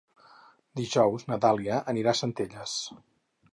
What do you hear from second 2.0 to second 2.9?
a Centelles.